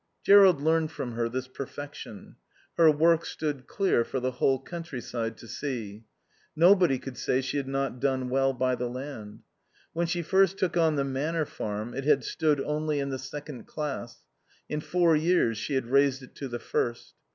Jerrold 0.23 0.61
learned 0.63 0.91
from 0.91 1.11
her 1.11 1.29
this 1.29 1.47
perfection. 1.47 2.35
Her 2.75 2.89
work 2.89 3.23
stood 3.23 3.67
clear 3.67 4.03
for 4.03 4.19
the 4.19 4.31
whole 4.31 4.57
countryside 4.57 5.37
to 5.37 5.47
see. 5.47 6.05
Nobody 6.55 6.97
could 6.97 7.19
say 7.19 7.39
she 7.39 7.57
had 7.57 7.67
not 7.67 7.99
done 7.99 8.27
well 8.31 8.51
by 8.51 8.73
the 8.73 8.89
land. 8.89 9.43
When 9.93 10.07
she 10.07 10.23
first 10.23 10.57
took 10.57 10.75
on 10.75 10.95
the 10.95 11.03
Manor 11.05 11.45
Farm 11.45 11.93
it 11.93 12.05
had 12.05 12.23
stood 12.23 12.59
only 12.61 12.97
in 12.99 13.09
the 13.09 13.19
second 13.19 13.65
class; 13.67 14.23
in 14.67 14.81
four 14.81 15.15
years 15.15 15.59
she 15.59 15.75
had 15.75 15.85
raised 15.91 16.23
it 16.23 16.33
to 16.37 16.47
the 16.47 16.57
first. 16.57 17.13